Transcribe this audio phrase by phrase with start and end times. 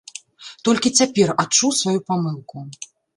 [0.69, 2.57] Толькі цяпер адчуў сваю памылку.